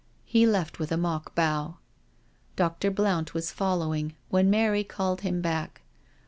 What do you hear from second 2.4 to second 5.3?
Dr. Blount was following, when Mary called